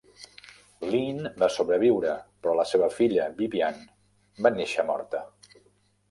Lynne 0.91 1.31
va 1.41 1.49
sobreviure, 1.55 2.15
però 2.45 2.55
la 2.59 2.65
seva 2.69 2.87
filla, 3.01 3.27
Vivienne, 3.41 3.85
va 4.47 4.53
néixer 4.55 4.87
morta. 4.89 5.21